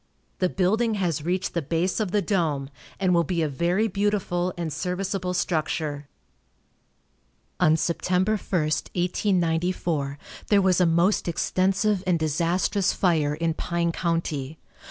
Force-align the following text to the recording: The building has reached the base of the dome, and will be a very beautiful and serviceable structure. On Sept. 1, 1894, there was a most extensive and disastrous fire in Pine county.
The 0.39 0.49
building 0.49 0.95
has 0.95 1.23
reached 1.23 1.53
the 1.53 1.61
base 1.61 1.99
of 1.99 2.09
the 2.09 2.23
dome, 2.23 2.71
and 2.99 3.13
will 3.13 3.23
be 3.23 3.43
a 3.43 3.47
very 3.47 3.87
beautiful 3.87 4.51
and 4.57 4.73
serviceable 4.73 5.35
structure. 5.35 6.07
On 7.59 7.75
Sept. 7.75 8.09
1, 8.09 8.25
1894, 8.31 10.17
there 10.47 10.59
was 10.59 10.81
a 10.81 10.87
most 10.87 11.27
extensive 11.27 12.03
and 12.07 12.17
disastrous 12.17 12.93
fire 12.93 13.35
in 13.35 13.53
Pine 13.53 13.91
county. 13.91 14.57